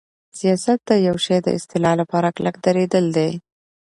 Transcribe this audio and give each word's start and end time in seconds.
سیاست 0.39 0.79
د 0.89 0.91
یوشی 1.07 1.39
د 1.43 1.47
اصلاح 1.57 1.93
لپاره 2.01 2.33
کلک 2.35 2.55
دریدل 2.65 3.05
دی. 3.17 3.29